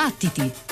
[0.00, 0.69] Battiti!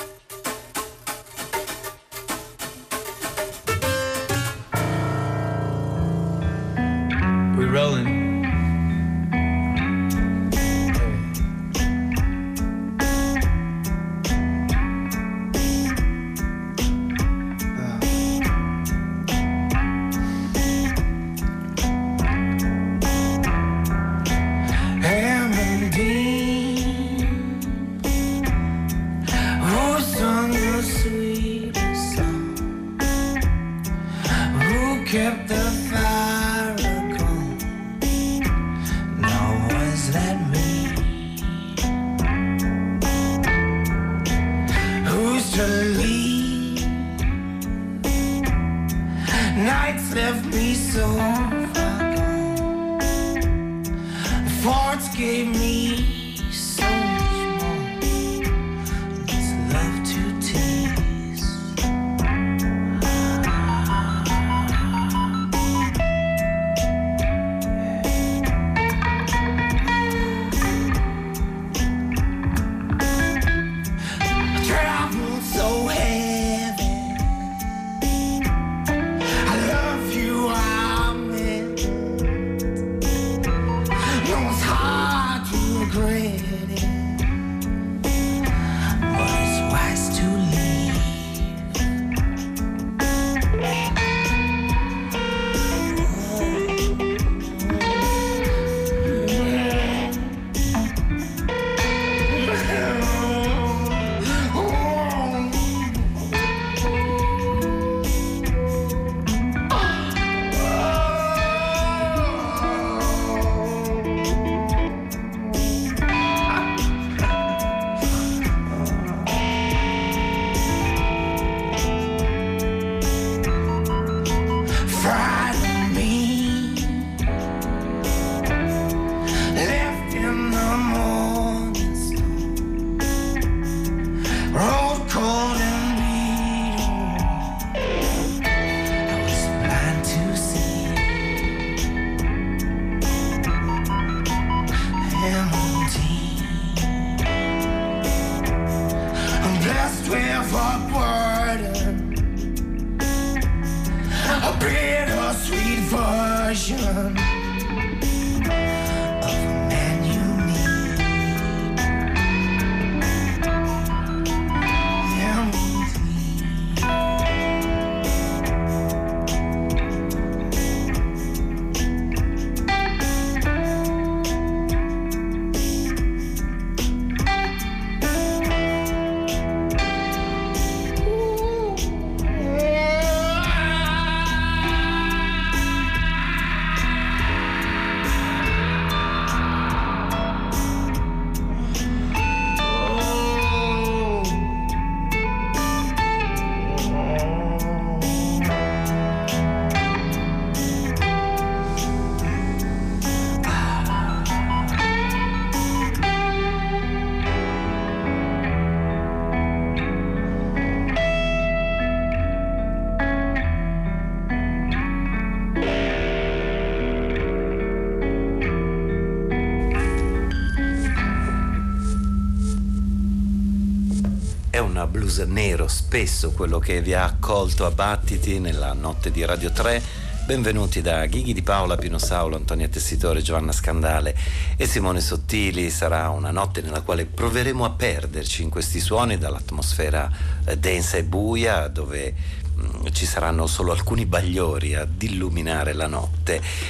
[224.99, 229.81] Blues nero, spesso quello che vi ha accolto a battiti nella notte di Radio 3.
[230.25, 234.13] Benvenuti da Ghighi di Paola, Pino Saulo, Antonia Tessitore, Giovanna Scandale
[234.57, 235.69] e Simone Sottili.
[235.69, 240.11] Sarà una notte nella quale proveremo a perderci in questi suoni dall'atmosfera
[240.43, 242.13] eh, densa e buia dove
[242.59, 246.18] Mm, ci saranno solo alcuni bagliori ad illuminare la notte.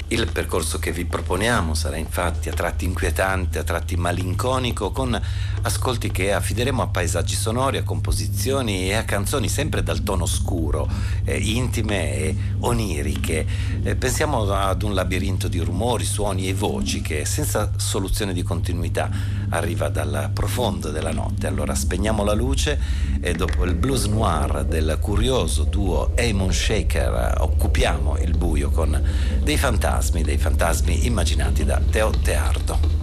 [0.07, 5.19] Il percorso che vi proponiamo sarà infatti a tratti inquietante, a tratti malinconico, con
[5.61, 10.87] ascolti che affideremo a paesaggi sonori, a composizioni e a canzoni sempre dal tono scuro,
[11.25, 13.45] eh, intime e oniriche.
[13.83, 19.09] Eh, pensiamo ad un labirinto di rumori, suoni e voci che senza soluzione di continuità
[19.49, 21.47] arriva dal profondo della notte.
[21.47, 22.79] Allora spegniamo la luce
[23.21, 29.01] e dopo il blues noir del curioso duo Amon Shaker occupiamo il buio con
[29.49, 32.98] dei fantasmi, dei fantasmi immaginati da Teo Teardo.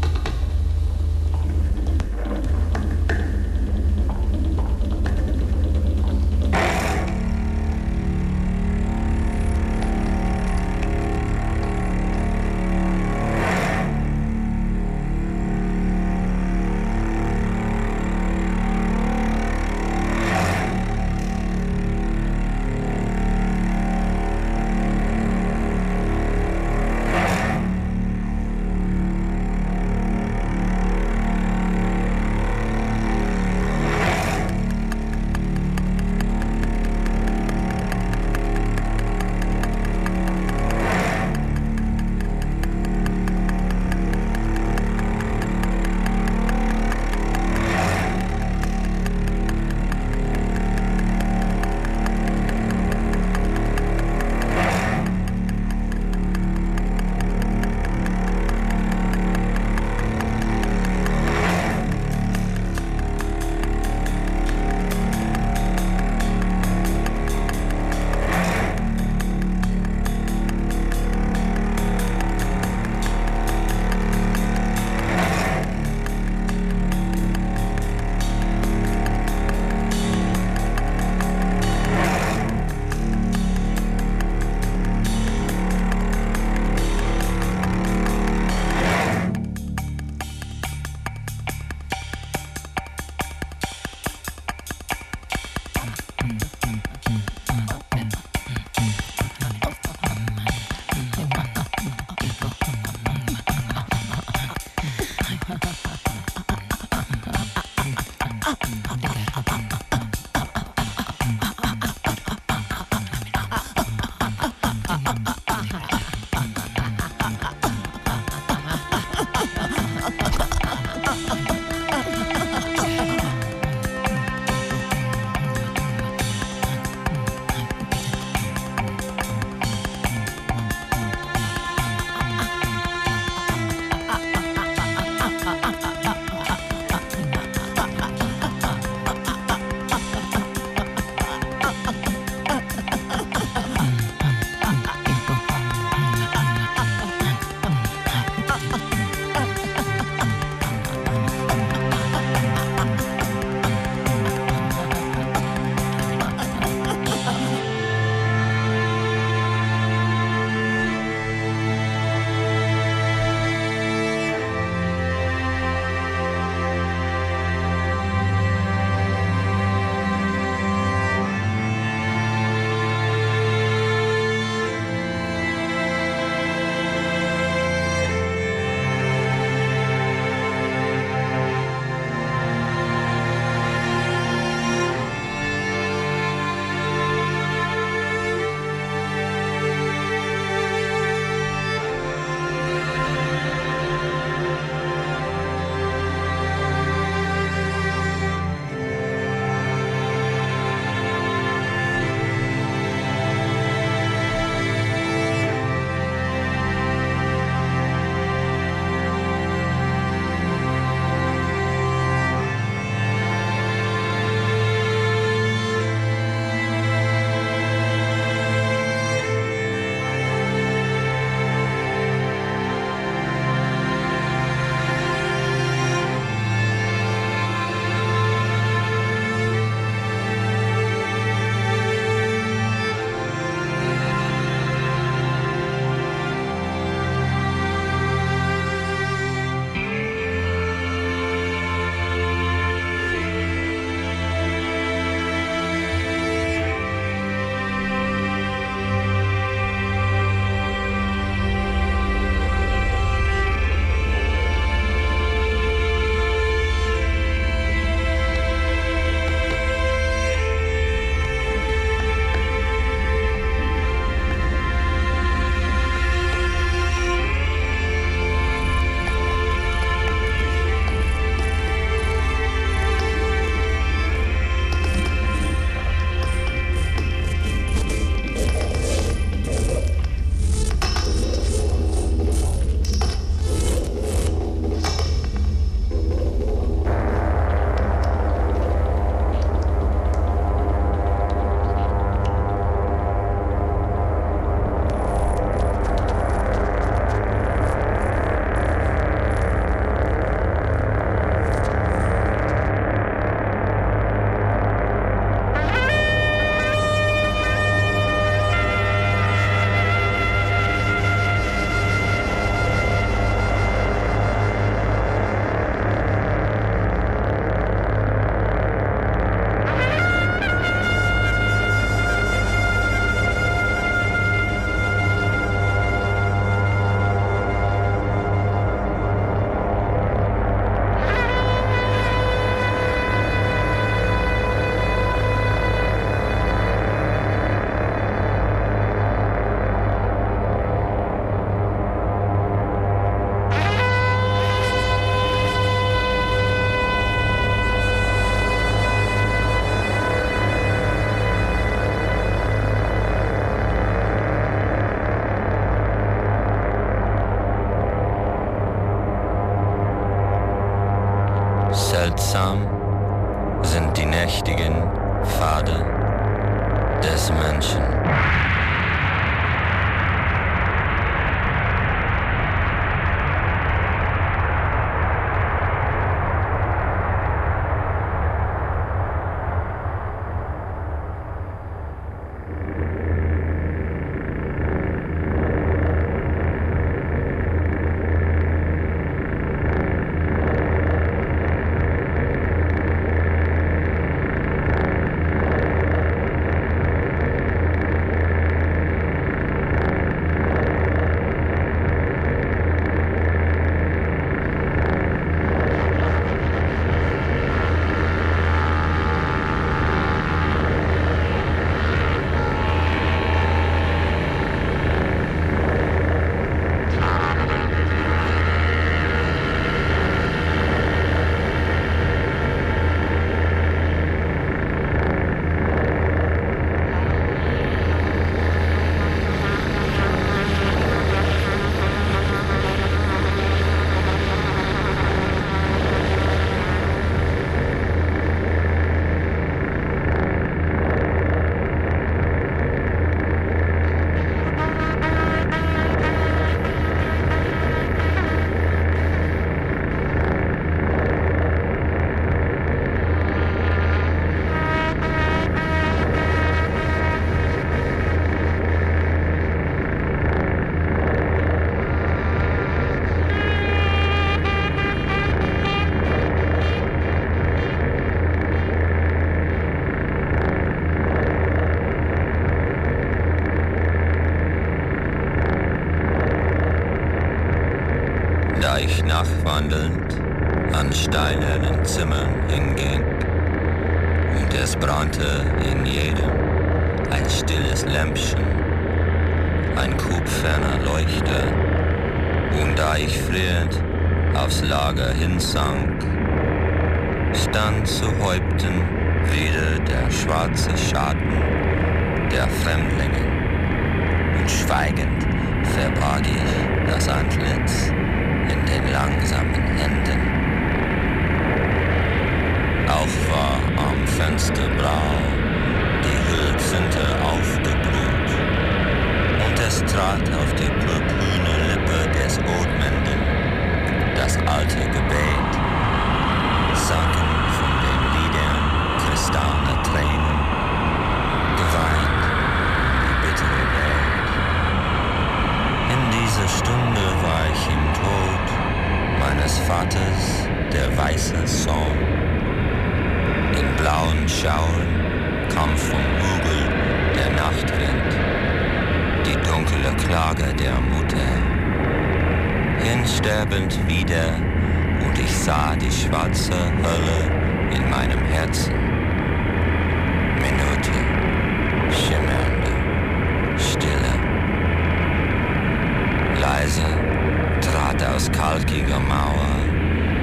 [569.16, 569.57] Mauer,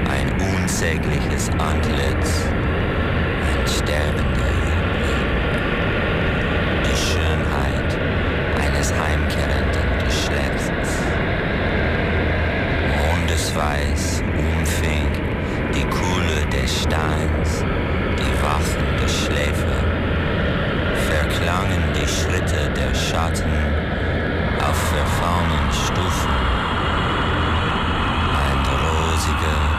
[0.08, 2.46] ein unsägliches Antlitz,
[3.50, 5.30] ein sterbender Jüngling,
[6.84, 7.90] die Schönheit
[8.64, 10.90] eines heimkehrenden Geschlechts.
[13.02, 15.10] Mondesweiß umfing
[15.74, 17.64] die Kuhle des Steins,
[18.20, 19.82] die Wachen der Schläfer,
[21.10, 23.56] verklangen die Schritte der Schatten
[24.60, 26.63] auf verfallenen Stufen.
[29.44, 29.73] Yeah.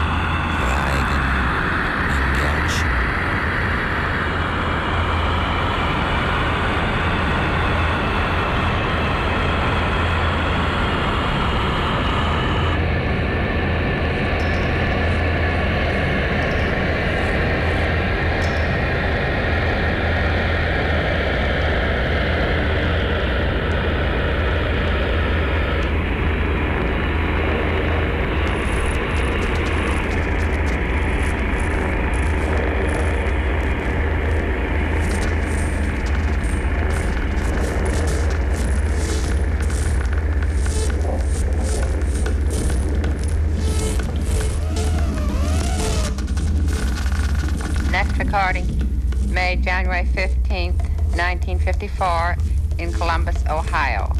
[53.26, 54.12] Columbus, Ohio.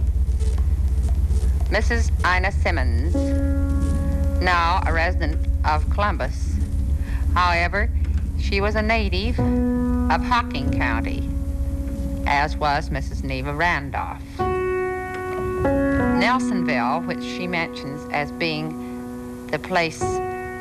[1.71, 2.11] Mrs.
[2.27, 3.15] Ina Simmons,
[4.43, 6.57] now a resident of Columbus.
[7.33, 7.89] However,
[8.41, 11.29] she was a native of Hocking County,
[12.27, 13.23] as was Mrs.
[13.23, 14.23] Neva Randolph.
[16.19, 20.03] Nelsonville, which she mentions as being the place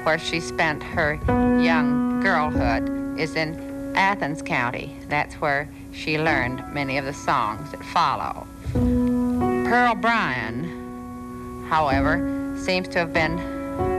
[0.03, 1.15] where she spent her
[1.59, 4.95] young girlhood, is in Athens County.
[5.07, 8.45] That's where she learned many of the songs that follow.
[8.73, 13.39] Pearl Bryan, however, seems to have been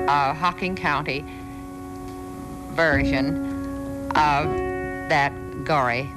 [0.08, 1.24] a Hocking County
[2.74, 4.46] version of
[5.08, 5.32] that
[5.64, 6.08] gory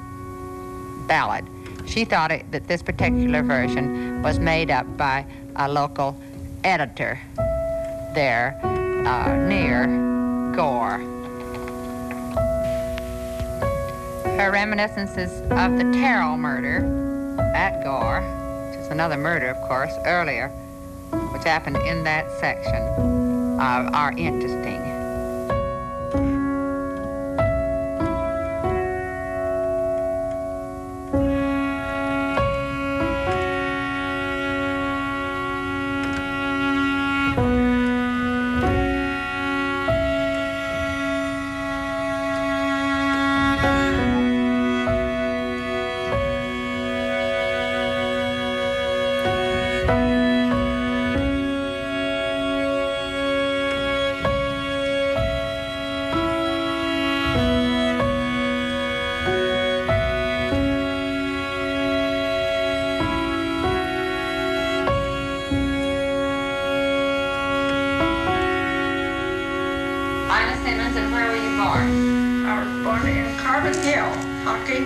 [1.08, 1.44] ballad.
[1.86, 6.16] She thought it, that this particular version was made up by a local
[6.62, 7.18] editor
[8.14, 9.86] there uh, near
[10.54, 11.09] Gore.
[14.40, 16.78] Her reminiscences of the Terrell murder
[17.54, 18.22] at Gore,
[18.70, 20.48] which is another murder, of course, earlier,
[21.34, 22.82] which happened in that section,
[23.60, 24.59] uh, are interesting.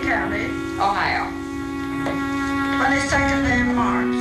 [0.00, 0.46] County,
[0.80, 1.24] Ohio.
[2.82, 4.16] On the second day in March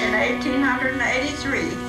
[0.00, 1.83] in 1883.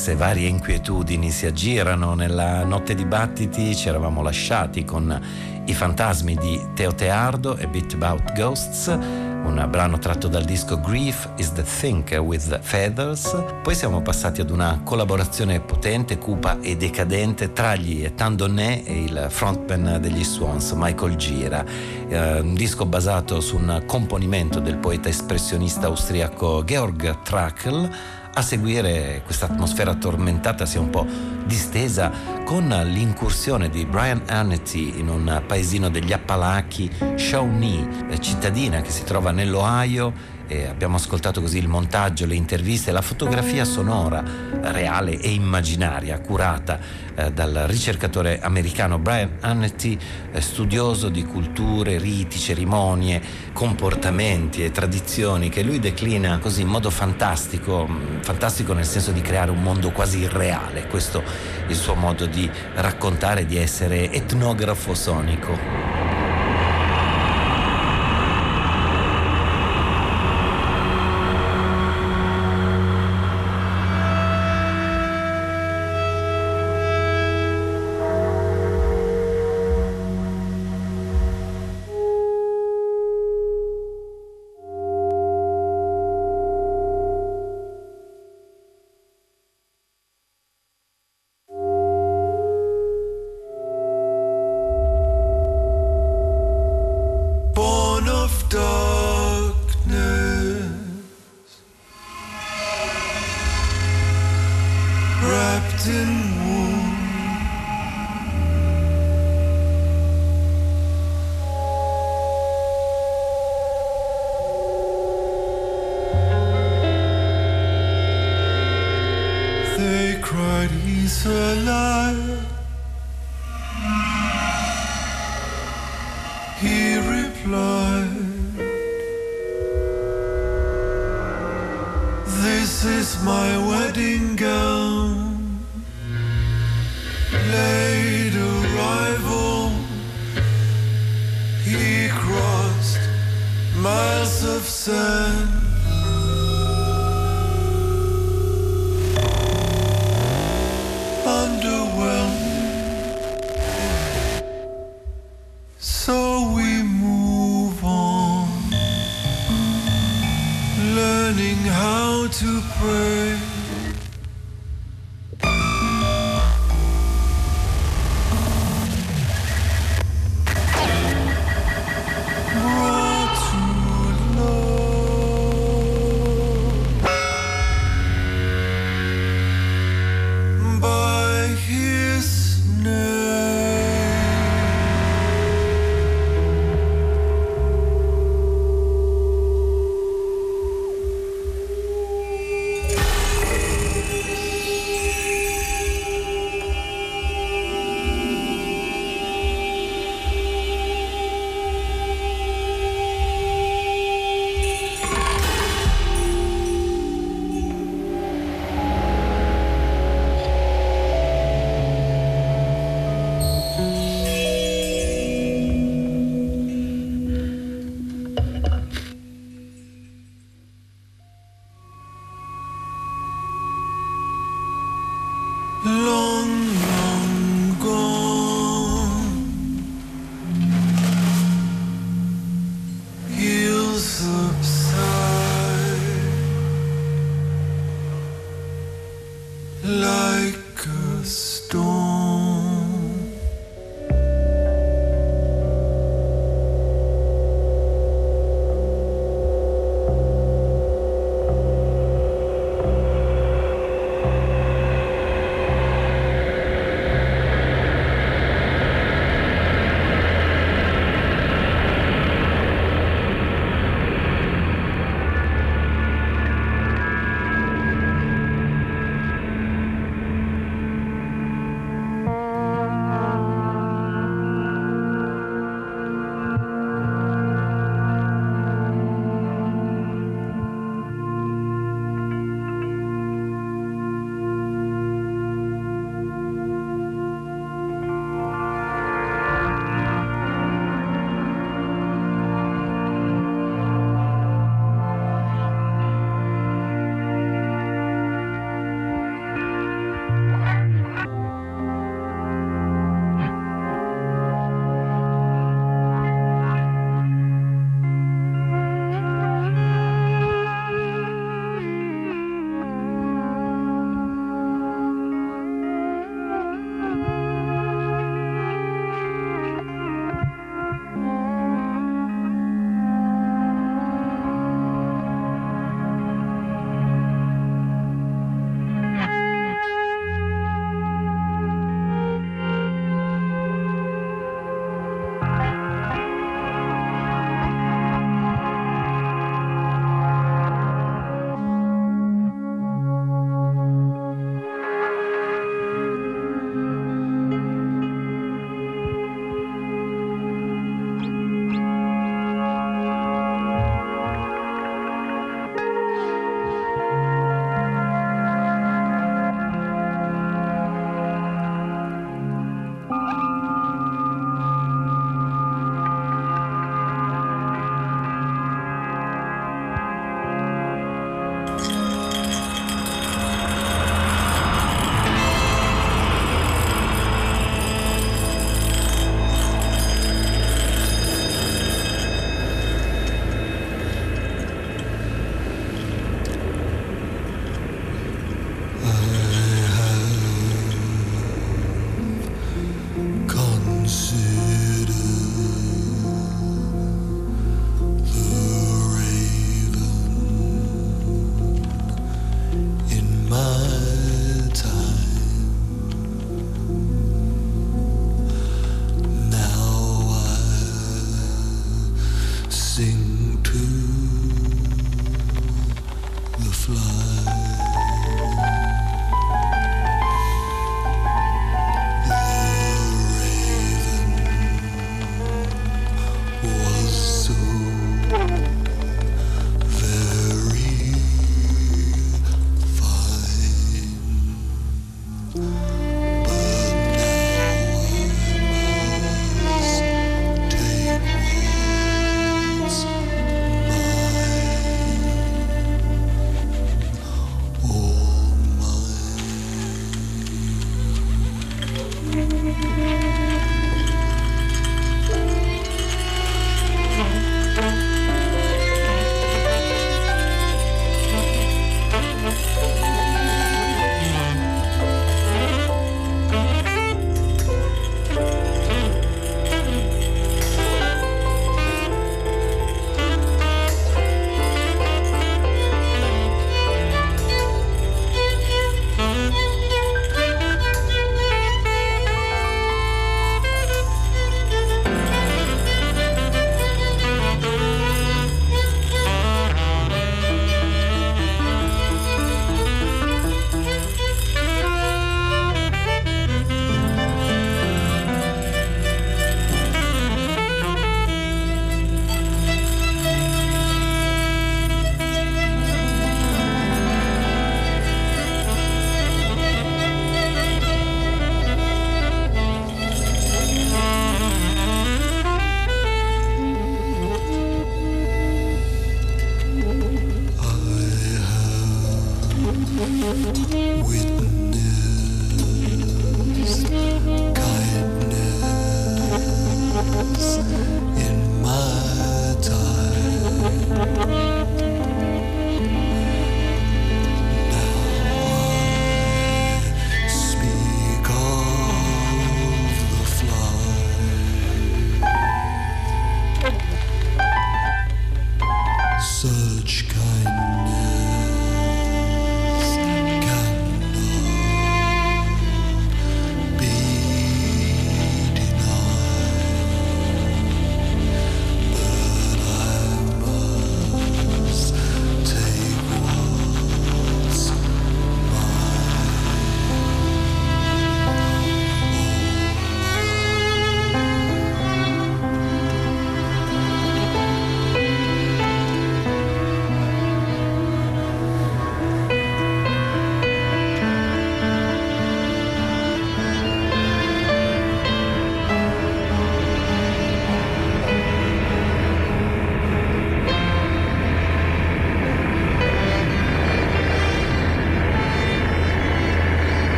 [0.00, 2.14] Diverse, varie inquietudini si aggirano.
[2.14, 5.20] Nella notte di battiti ci eravamo lasciati con
[5.66, 11.28] i fantasmi di Teo Teardo e Bit About Ghosts, un brano tratto dal disco Grief
[11.36, 13.36] is the Thinker with Feathers.
[13.62, 19.26] Poi siamo passati ad una collaborazione potente, cupa e decadente tra gli Tandonné e il
[19.28, 21.64] frontman degli Swans, Michael Gira.
[22.08, 29.22] Eh, un disco basato su un componimento del poeta espressionista austriaco Georg Trakl a seguire
[29.24, 31.06] questa atmosfera tormentata si è un po'
[31.44, 32.10] distesa
[32.44, 39.32] con l'incursione di Brian Hannity in un paesino degli Appalachi, Shawnee, cittadina che si trova
[39.32, 44.20] nell'Ohio e abbiamo ascoltato così il montaggio, le interviste, la fotografia sonora
[44.62, 46.80] reale e immaginaria curata
[47.14, 49.96] eh, dal ricercatore americano Brian Hannity,
[50.32, 56.90] eh, studioso di culture, riti, cerimonie, comportamenti e tradizioni che lui declina così in modo
[56.90, 61.94] fantastico, mm, fantastico nel senso di creare un mondo quasi irreale, questo è il suo
[61.94, 65.99] modo di raccontare, di essere etnografo sonico.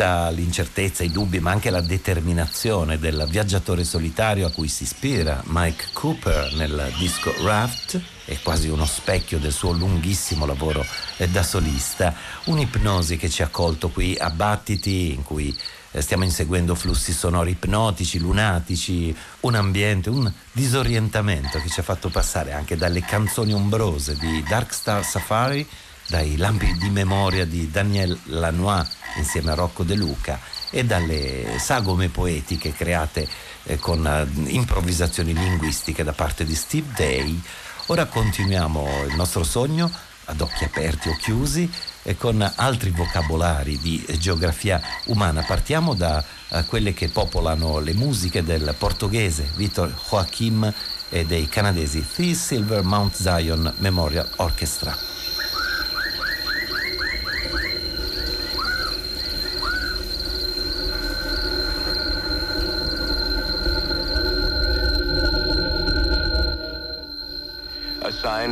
[0.00, 5.42] Tutta l'incertezza, i dubbi, ma anche la determinazione del viaggiatore solitario a cui si ispira
[5.44, 10.86] Mike Cooper nel disco Raft, è quasi uno specchio del suo lunghissimo lavoro
[11.28, 15.54] da solista, un'ipnosi che ci ha accolto qui a Battiti in cui
[15.90, 22.08] eh, stiamo inseguendo flussi sonori ipnotici, lunatici, un ambiente, un disorientamento che ci ha fatto
[22.08, 25.68] passare anche dalle canzoni ombrose di Dark Star Safari
[26.10, 28.84] dai lampi di memoria di Daniel Lanois
[29.16, 33.28] insieme a Rocco De Luca e dalle sagome poetiche create
[33.62, 37.40] eh, con eh, improvvisazioni linguistiche da parte di Steve Day.
[37.86, 39.88] Ora continuiamo il nostro sogno
[40.24, 41.70] ad occhi aperti o chiusi
[42.02, 45.42] e con altri vocabolari di geografia umana.
[45.42, 46.24] Partiamo da
[46.66, 50.72] quelle che popolano le musiche del portoghese Vitor Joachim
[51.08, 55.19] e dei canadesi The Silver Mount Zion Memorial Orchestra.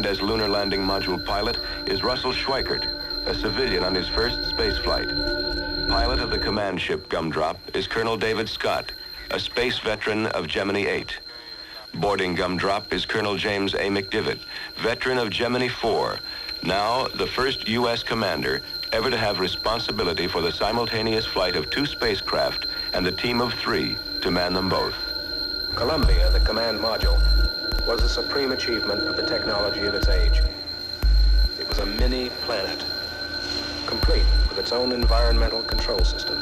[0.07, 2.85] As lunar landing module pilot is Russell Schweikert,
[3.27, 5.09] a civilian on his first space flight.
[5.89, 8.93] Pilot of the command ship Gumdrop is Colonel David Scott,
[9.31, 11.19] a space veteran of Gemini 8.
[11.95, 13.89] Boarding Gumdrop is Colonel James A.
[13.89, 14.41] McDivitt,
[14.83, 16.19] veteran of Gemini 4,
[16.63, 18.03] now the first U.S.
[18.03, 23.41] commander ever to have responsibility for the simultaneous flight of two spacecraft and the team
[23.41, 24.95] of three to man them both.
[25.75, 27.21] Columbia, the command module,
[27.89, 30.43] was a supreme achievement of the technology of its age.
[31.59, 32.85] It was a mini planet,
[33.87, 36.37] complete with its own environmental control system,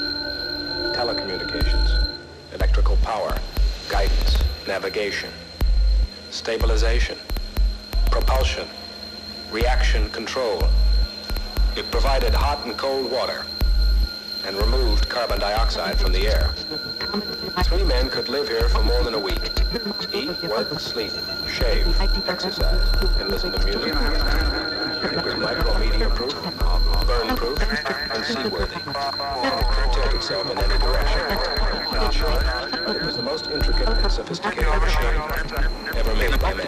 [0.92, 2.08] telecommunications,
[2.52, 3.38] electrical power,
[3.88, 5.30] guidance, navigation,
[6.30, 7.16] stabilization,
[8.10, 8.66] propulsion,
[9.52, 10.64] reaction control.
[11.76, 13.46] It provided hot and cold water
[14.46, 16.50] and removed carbon dioxide from the air.
[17.64, 19.50] Three men could live here for more than a week.
[20.14, 21.10] Eat, work, sleep,
[21.48, 21.84] shave,
[22.28, 22.88] exercise,
[23.18, 23.92] and listen to music.
[23.92, 26.34] It was micromedia proof,
[27.06, 27.58] burn proof,
[28.14, 28.76] and seaworthy.
[28.76, 31.20] It could tilt itself in any direction.
[32.04, 32.44] In short,
[32.96, 35.20] it was the most intricate and sophisticated machine
[35.96, 36.66] ever made by man.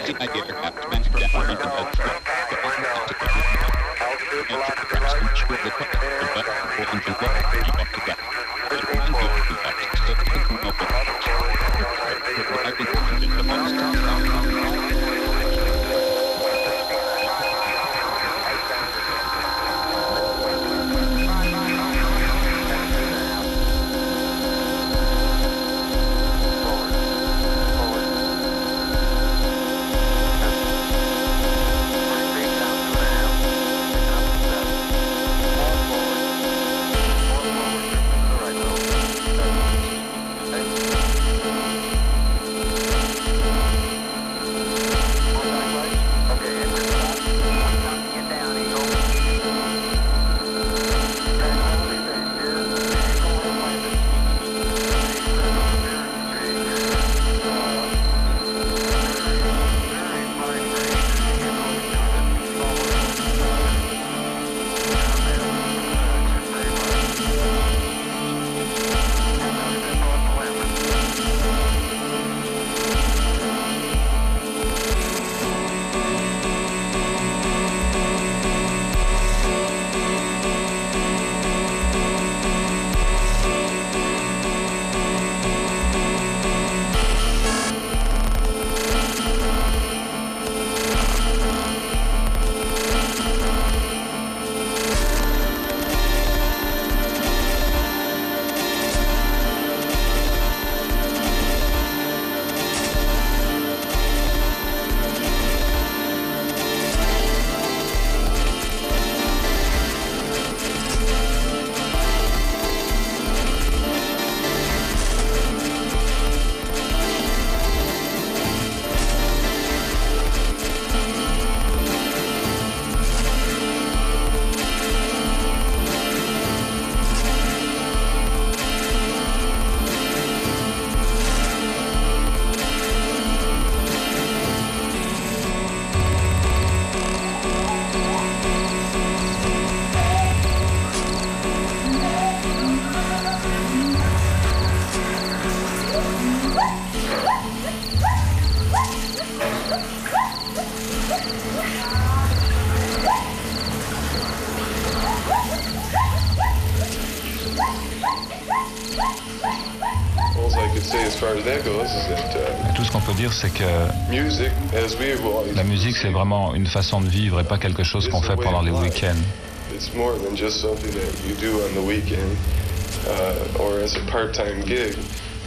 [166.01, 169.21] C'est vraiment une façon de vivre et pas quelque chose qu'on fait pendant les week-ends.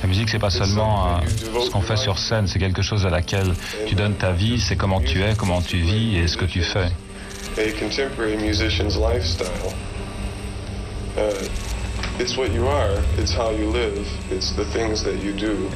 [0.02, 1.20] La musique, c'est pas seulement
[1.64, 3.54] ce qu'on fait sur scène, c'est quelque chose à laquelle
[3.86, 6.62] tu donnes ta vie, c'est comment tu es, comment tu vis et ce que tu
[6.62, 6.88] fais.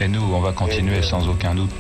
[0.01, 1.71] Et nous, on va continuer sans aucun doute.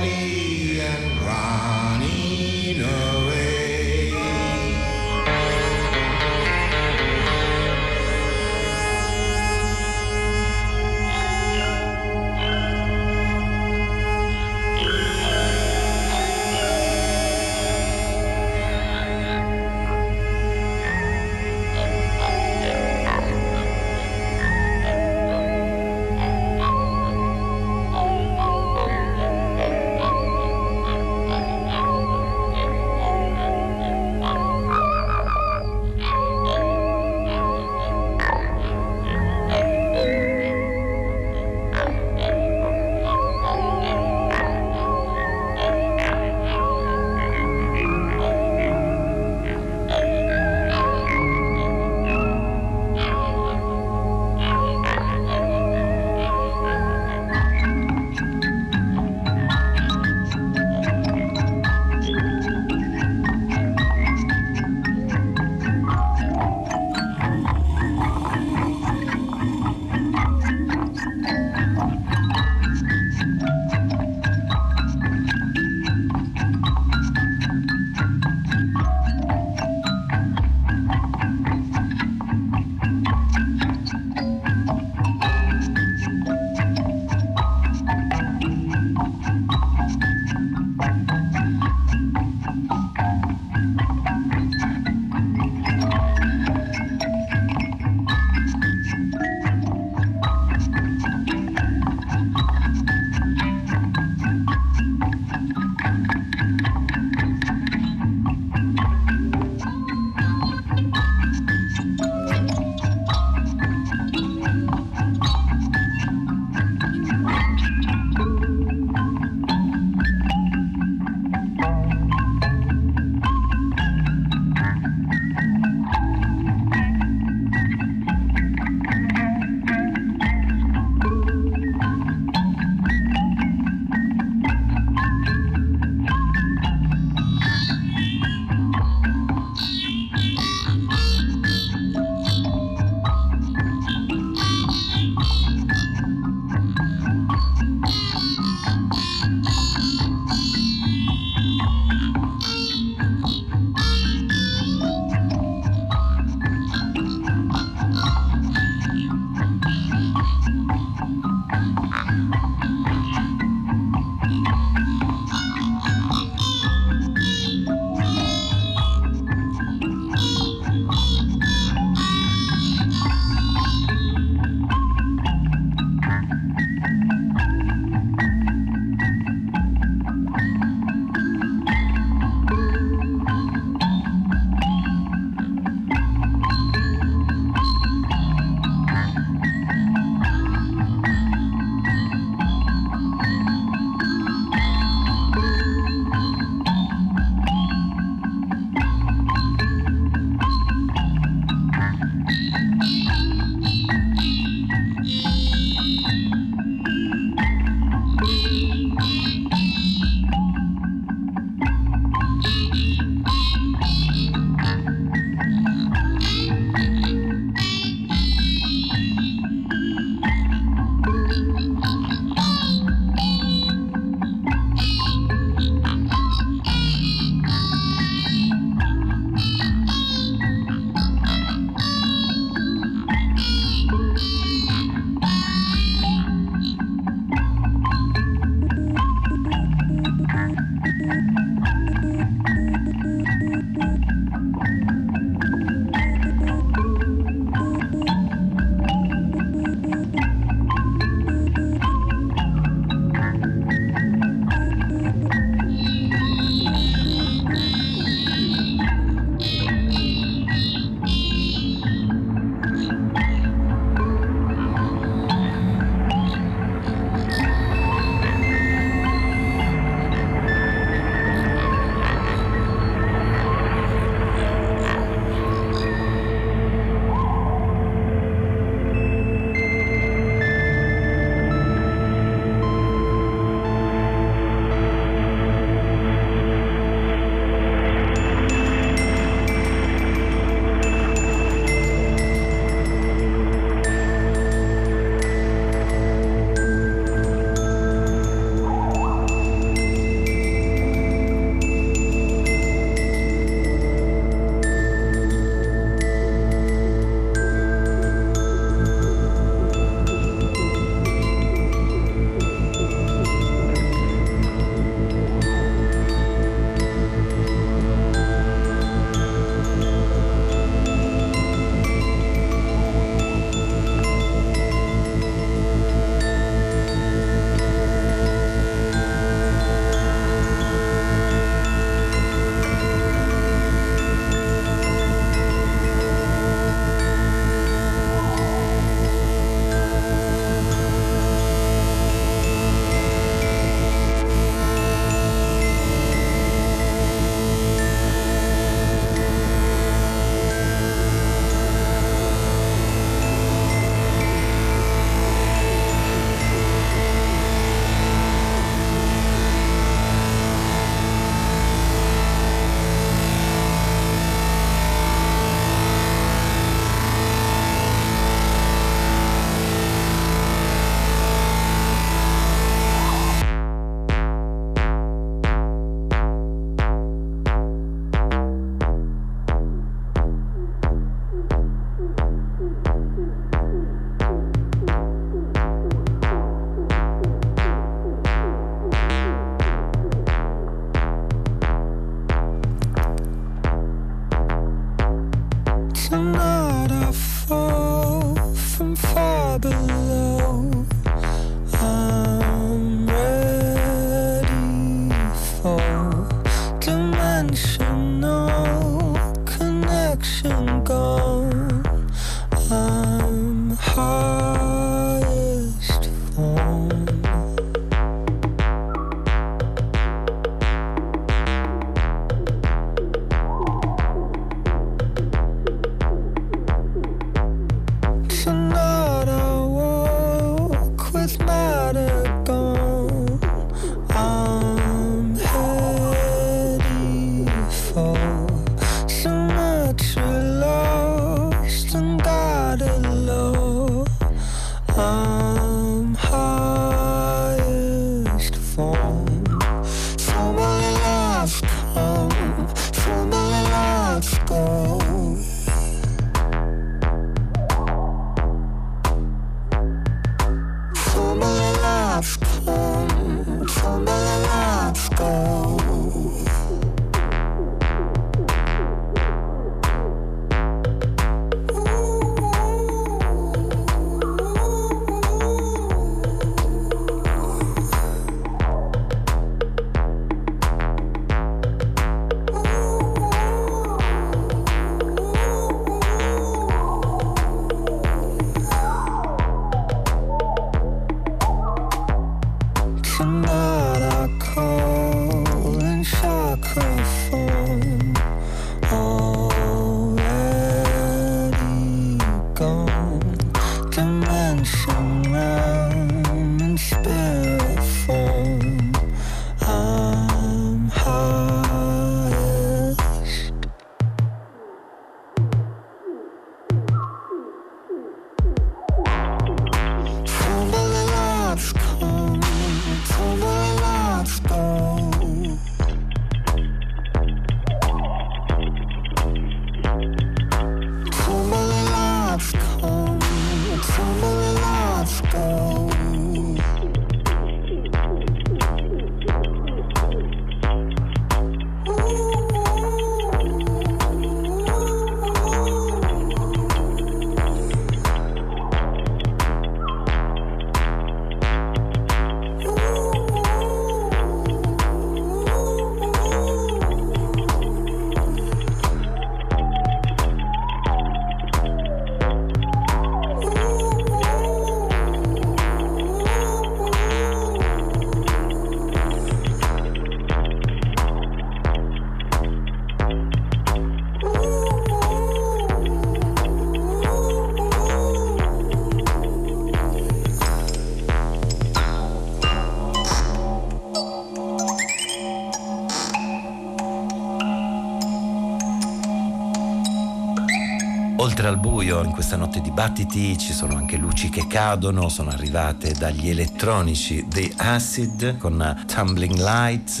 [591.46, 595.30] Oltre al buio, in questa notte di battiti ci sono anche luci che cadono, sono
[595.30, 600.00] arrivate dagli elettronici The Acid con Tumbling Lights,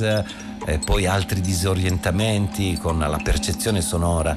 [0.64, 4.36] e poi altri disorientamenti con la percezione sonora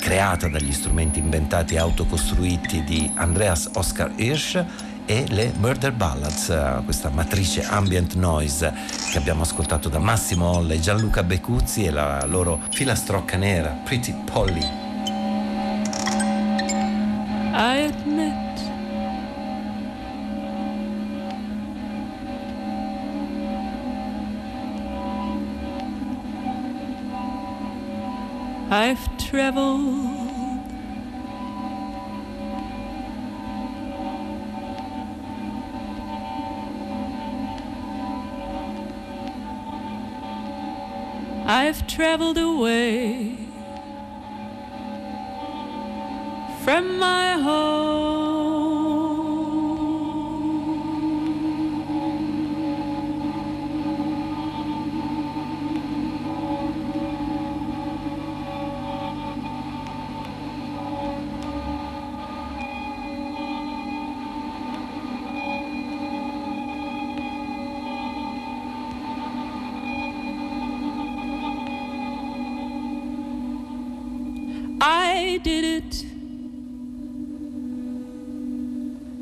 [0.00, 4.64] creata dagli strumenti inventati e autocostruiti di Andreas Oscar Hirsch
[5.06, 8.74] e le Murder Ballads, questa matrice ambient noise
[9.12, 14.12] che abbiamo ascoltato da Massimo Olle e Gianluca Becuzzi e la loro filastrocca nera, Pretty
[14.24, 14.77] Polly.
[28.70, 30.28] I've traveled
[41.50, 43.38] I've traveled away
[46.62, 48.07] from my home.
[75.38, 76.04] Did it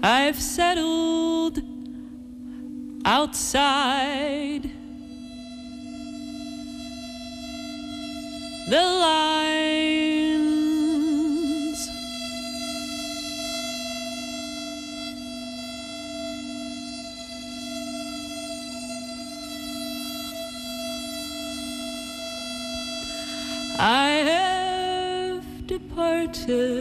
[0.02, 1.60] I've settled
[3.04, 4.70] outside
[8.68, 9.25] the lines.
[26.44, 26.75] to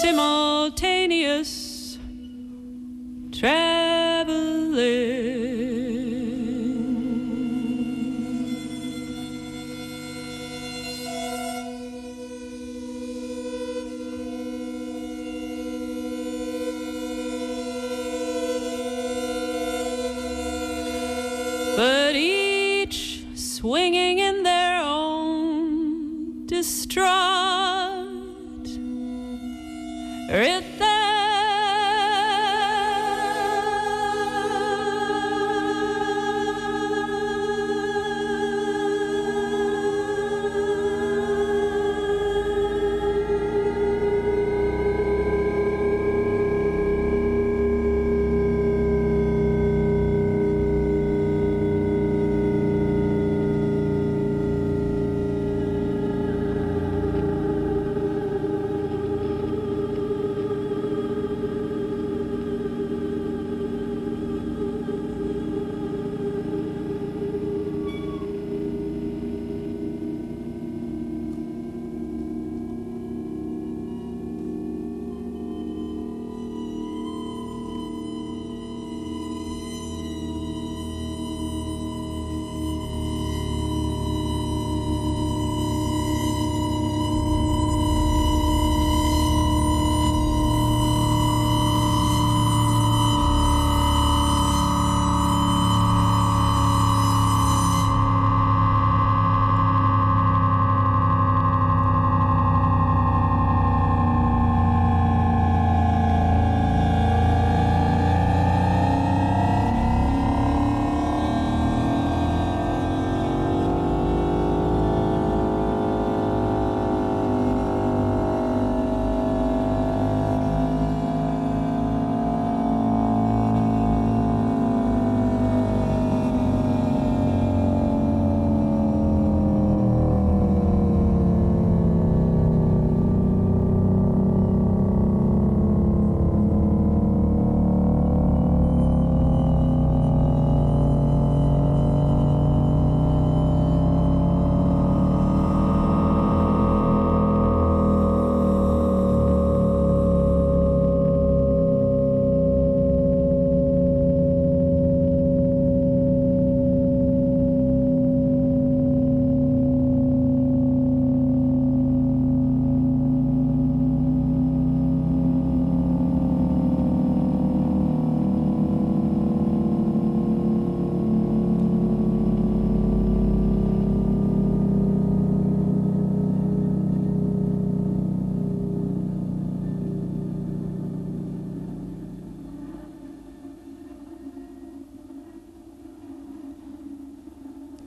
[0.00, 1.98] simultaneous
[3.32, 3.89] tragedy.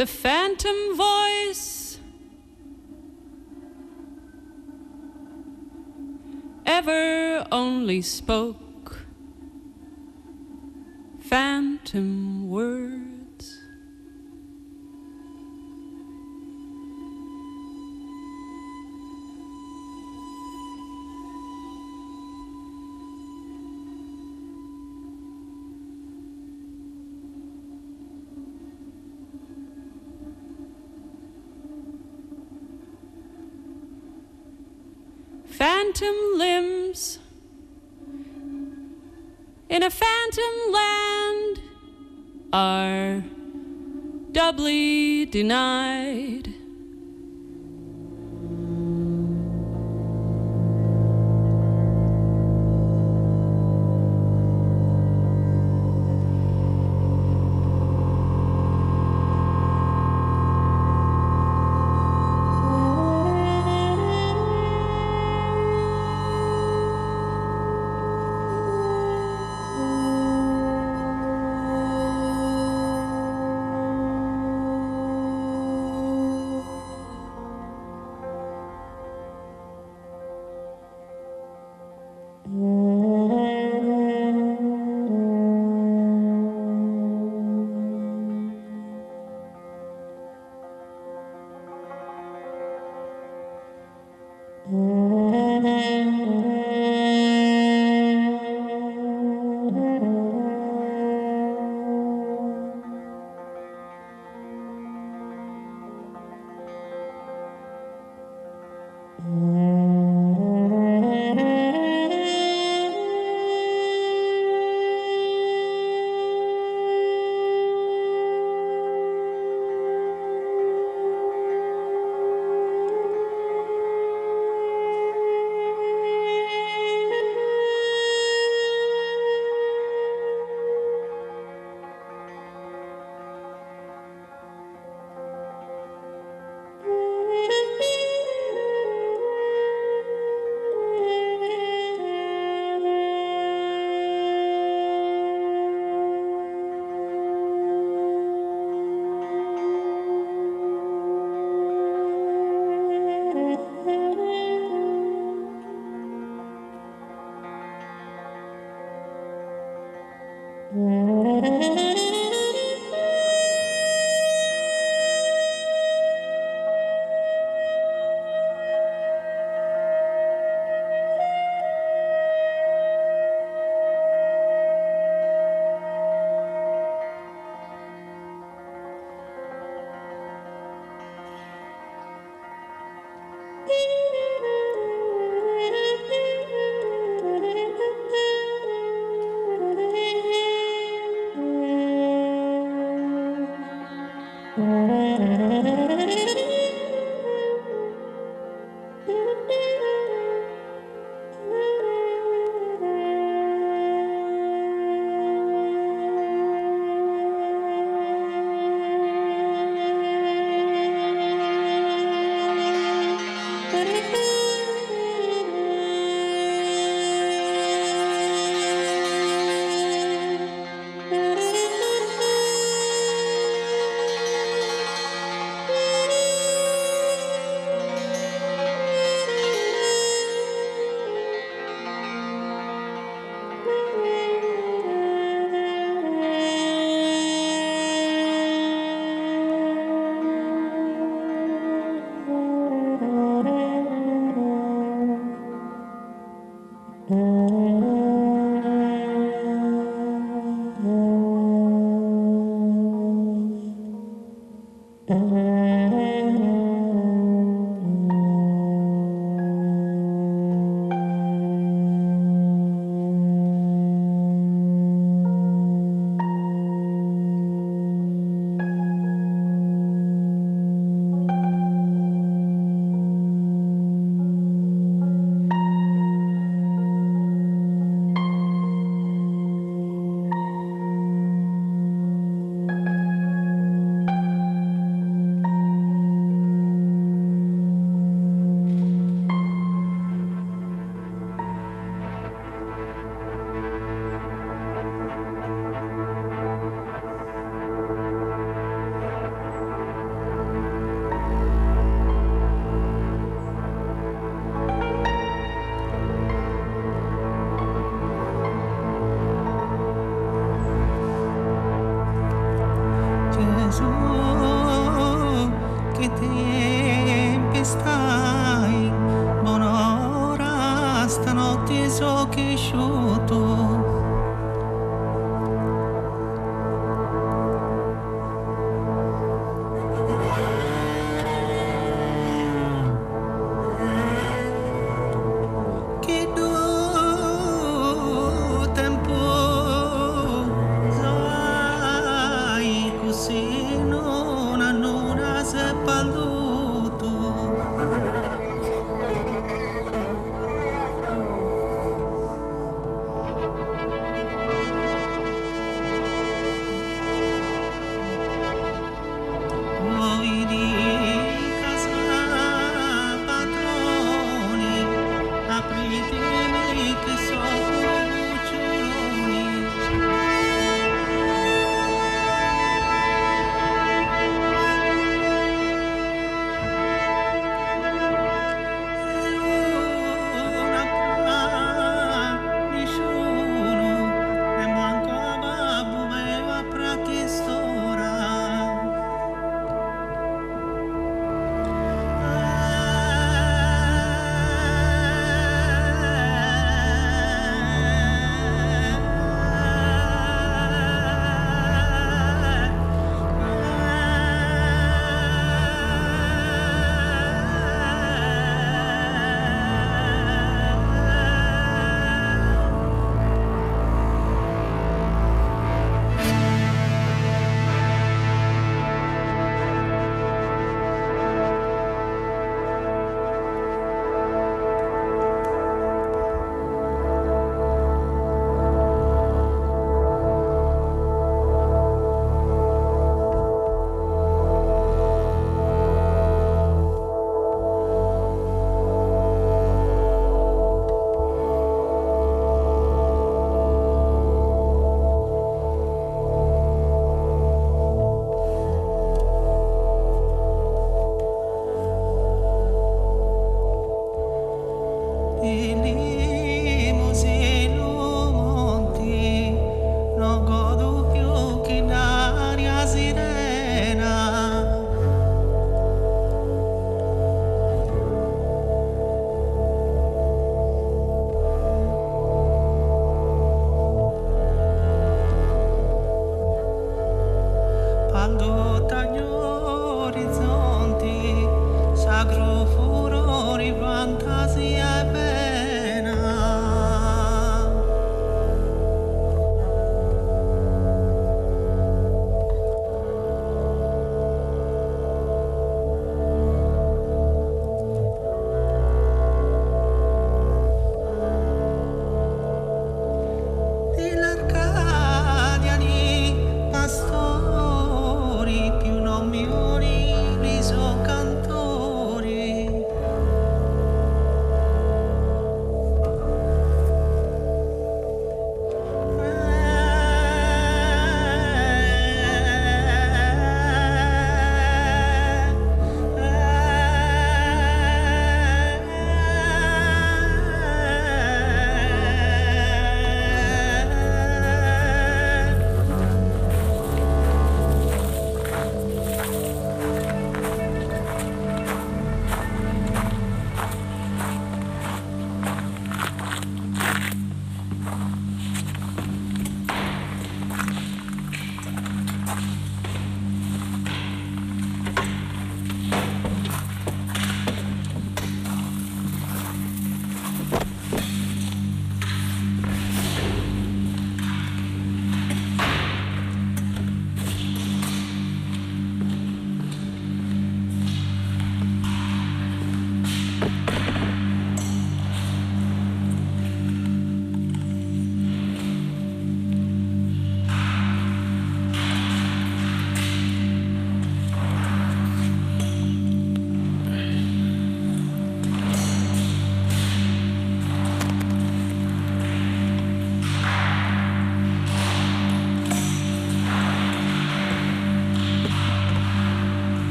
[0.00, 1.98] The phantom voice
[6.64, 9.04] ever only spoke
[11.20, 13.09] phantom words.
[35.90, 37.18] Phantom limbs
[39.68, 41.60] in a phantom land
[42.52, 43.24] are
[44.30, 46.59] doubly denied.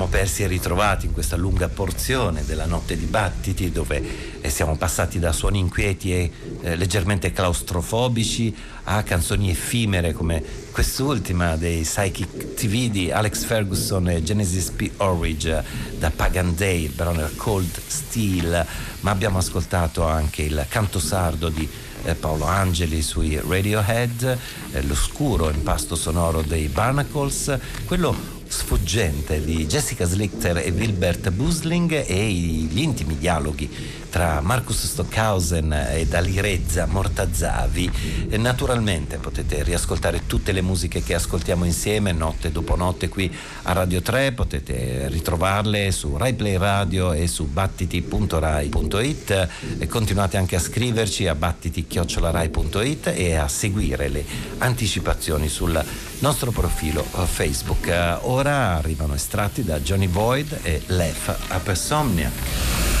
[0.00, 4.74] Siamo persi e ritrovati in questa lunga porzione della notte di battiti dove eh, siamo
[4.76, 6.30] passati da suoni inquieti e
[6.62, 14.22] eh, leggermente claustrofobici a canzoni effimere come quest'ultima dei Psychic TV di Alex Ferguson e
[14.22, 14.90] Genesis P.
[14.96, 15.62] Orridge
[15.98, 18.66] da Pagan Day, il brano Cold Steel,
[19.00, 21.68] ma abbiamo ascoltato anche il canto sardo di
[22.04, 24.38] eh, Paolo Angeli sui Radiohead,
[24.72, 32.32] eh, l'oscuro impasto sonoro dei Barnacles, quello sfuggente di Jessica Slichter e Wilbert Busling e
[32.32, 33.70] gli intimi dialoghi
[34.10, 37.90] tra Marcus Stockhausen e Dalirezza Mortazzavi.
[38.36, 44.02] Naturalmente potete riascoltare tutte le musiche che ascoltiamo insieme notte dopo notte qui a Radio
[44.02, 51.28] 3, potete ritrovarle su Rai Play Radio e su battiti.rai.it e continuate anche a scriverci
[51.28, 54.24] a battiti.rai.it e a seguire le
[54.58, 55.82] anticipazioni sul
[56.18, 58.18] nostro profilo Facebook.
[58.22, 62.99] Ora arrivano estratti da Johnny Boyd e Lef Apersomnia.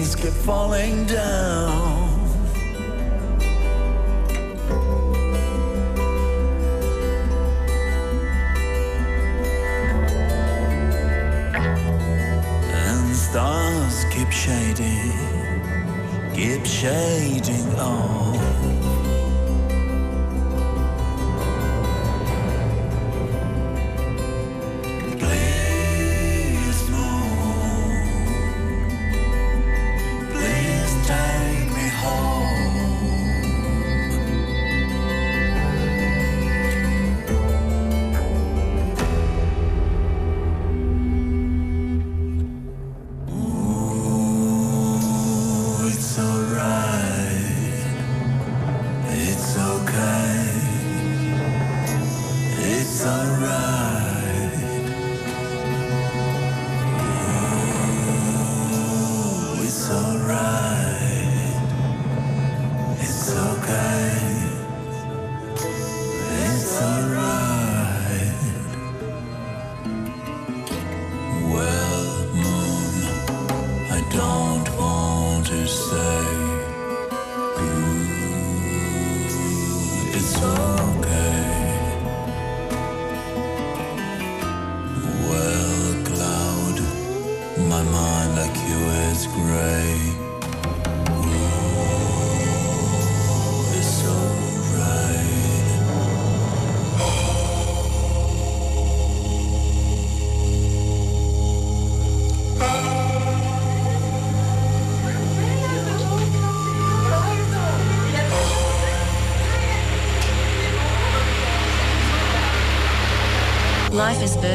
[0.00, 2.08] things keep falling down.
[12.72, 15.12] And stars keep shading,
[16.34, 18.89] keep shading on.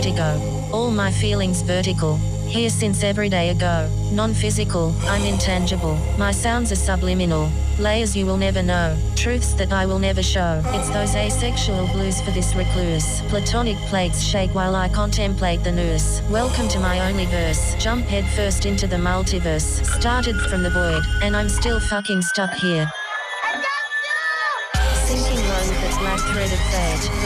[0.05, 0.71] Vertigo.
[0.71, 2.17] All my feelings vertical.
[2.47, 3.89] Here since every day ago.
[4.11, 5.97] Non physical, I'm intangible.
[6.17, 7.49] My sounds are subliminal.
[7.79, 8.95] Layers you will never know.
[9.15, 10.61] Truths that I will never show.
[10.67, 13.21] It's those asexual blues for this recluse.
[13.29, 16.21] Platonic plates shake while I contemplate the noose.
[16.29, 17.75] Welcome to my only verse.
[17.79, 19.83] Jump head first into the multiverse.
[19.85, 22.89] Started from the void, and I'm still fucking stuck here.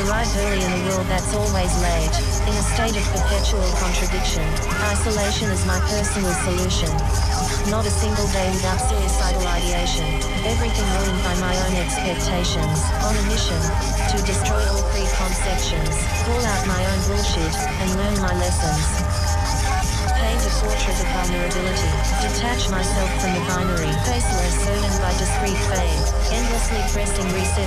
[0.07, 2.15] Arrive early in a world that's always late.
[2.47, 4.47] In a state of perpetual contradiction.
[4.95, 6.91] Isolation is my personal solution.
[7.67, 10.07] Not a single day without suicidal ideation.
[10.47, 12.79] Everything ruined by my own expectations.
[13.03, 13.59] On a mission
[14.15, 15.95] to destroy all preconceptions.
[16.23, 19.19] Call out my own bullshit and learn my lessons
[20.19, 25.98] paint a portrait of vulnerability, detach myself from the binary, faceless certain by discrete endlessly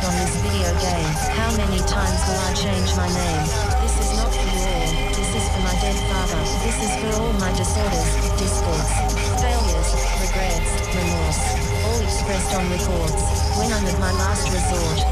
[0.00, 1.12] on this video game.
[1.36, 3.44] How many times will I change my name?
[3.84, 7.12] This is not for you all, this is for my dead father, this is for
[7.20, 8.08] all my disorders,
[8.40, 8.88] discords,
[9.36, 9.90] failures,
[10.24, 11.44] regrets, remorse,
[11.84, 13.20] all expressed on records,
[13.60, 15.04] when I'm at my last resort.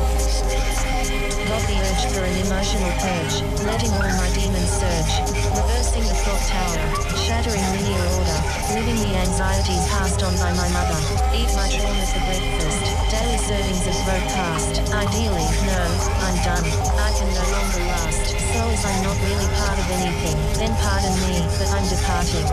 [1.44, 3.36] Got the urge for an emotional purge,
[3.68, 5.12] letting all my demons surge,
[5.60, 6.86] reversing clock tower,
[7.18, 8.38] shattering linear order,
[8.74, 10.98] living the anxieties passed on by my mother,
[11.34, 12.78] eat my trauma for breakfast,
[13.10, 15.80] daily servings of broke past, ideally, no,
[16.22, 20.38] I'm done, I can no longer last, so as I'm not really part of anything,
[20.54, 22.46] then pardon me, but I'm departing.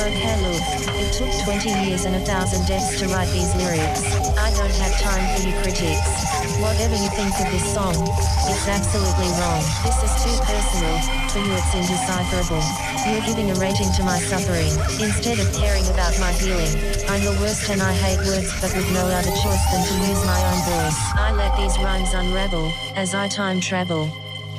[0.00, 0.64] Okay look,
[0.96, 4.00] it took 20 years and a thousand deaths to write these lyrics.
[4.38, 6.39] I don't have time for you critics.
[6.60, 9.64] Whatever you think of this song, it's absolutely wrong.
[9.80, 10.92] This is too personal.
[11.32, 12.60] For you it's indecipherable.
[13.08, 14.68] You're giving a rating to my suffering,
[15.00, 16.68] instead of caring about my healing.
[17.08, 20.22] I'm the worst and I hate words but with no other choice than to use
[20.26, 21.00] my own voice.
[21.16, 24.10] I let these rhymes unravel, as I time travel.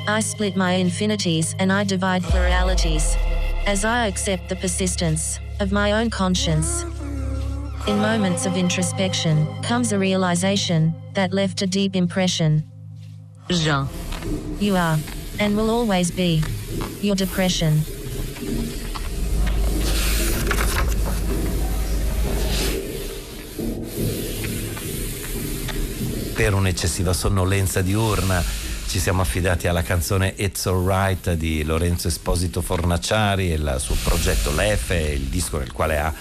[0.07, 3.15] I split my infinities and I divide pluralities
[3.67, 6.83] as I accept the persistence of my own conscience.
[7.87, 12.63] In moments of introspection comes a realization that left a deep impression.
[13.49, 13.87] Jean.
[14.59, 14.99] You are,
[15.39, 16.43] and will always be,
[17.01, 17.83] your depression.
[26.35, 28.43] Per un'eccessiva sonnolenza diurna
[28.87, 34.53] ci siamo affidati alla canzone It's Alright di Lorenzo Esposito Fornaciari e il suo progetto
[34.53, 36.13] Lefe, il disco nel quale ha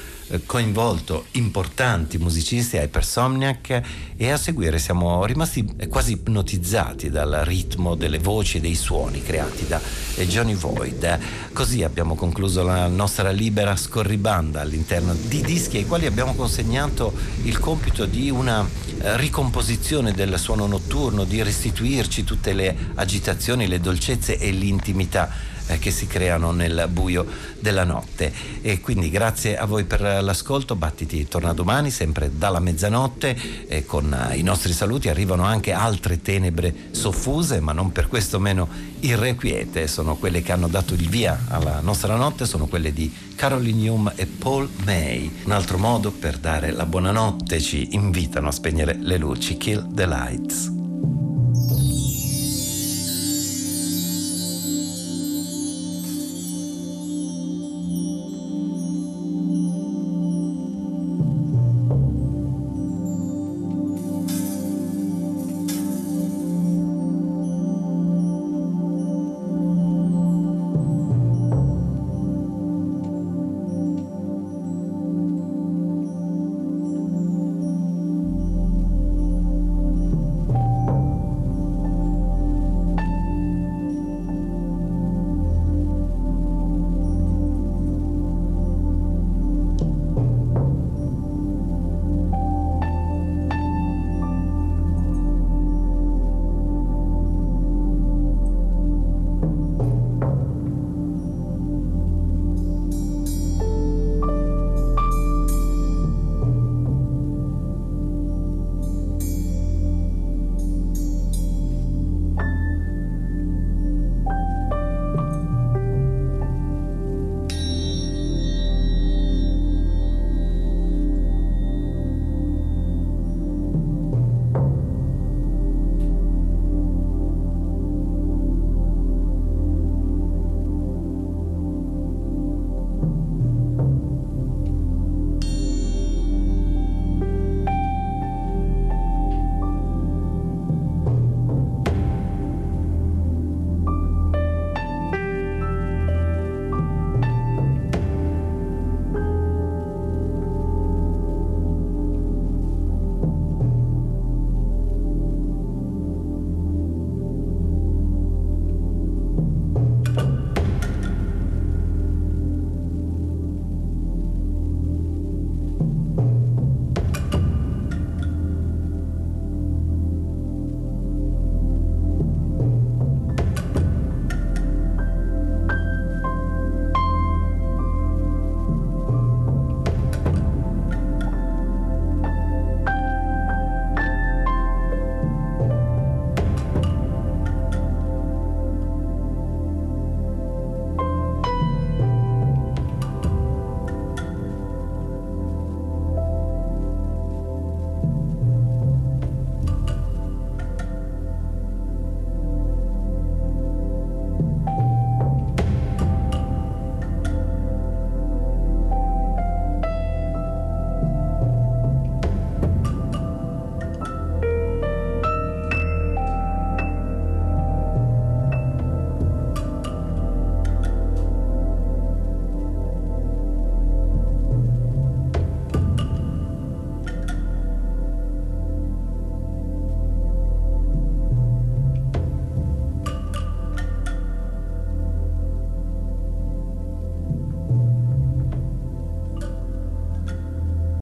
[0.46, 3.82] coinvolto importanti musicisti, Hypersomniac
[4.16, 9.66] e a seguire siamo rimasti quasi ipnotizzati dal ritmo delle voci e dei suoni creati
[9.66, 9.80] da
[10.16, 11.18] eh, Johnny Void.
[11.52, 17.12] Così abbiamo concluso la nostra libera scorribanda all'interno di dischi ai quali abbiamo consegnato
[17.42, 18.66] il compito di una
[19.00, 25.78] eh, ricomposizione del suono notturno, di restituirci tutte le agitazioni, le dolcezze e l'intimità eh,
[25.78, 27.26] che si creano nel buio
[27.58, 28.32] della notte.
[28.60, 34.12] E quindi grazie a voi per l'ascolto, Battiti torna domani sempre dalla mezzanotte e con
[34.12, 38.68] eh, i nostri saluti arrivano anche altre tenebre soffuse, ma non per questo meno
[39.00, 43.88] irrequiete, sono quelle che hanno dato il via alla nostra notte, sono quelle di Caroline
[43.88, 45.30] Hume e Paul May.
[45.44, 50.06] Un altro modo per dare la buonanotte ci invitano a spegnere le luci, Kill the
[50.06, 50.79] Lights.